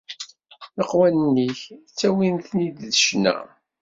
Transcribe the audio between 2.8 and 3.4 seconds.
d ccna.